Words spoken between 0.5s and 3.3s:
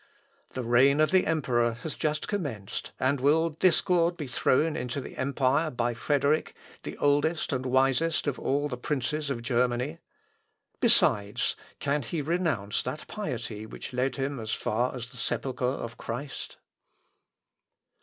The reign of the emperor has just commenced, and